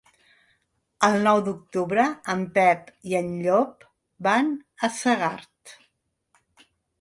El 1.07 1.17
nou 1.27 1.41
d'octubre 1.47 2.05
en 2.33 2.41
Pep 2.55 2.89
i 3.11 3.17
en 3.19 3.29
Llop 3.43 3.85
van 4.29 4.51
a 4.89 4.91
Segart. 4.97 5.77